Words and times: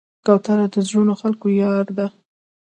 کوتره 0.25 0.65
د 0.73 0.75
زړو 0.89 1.13
خلکو 1.21 1.47
یار 1.61 1.85
ده. 1.97 2.07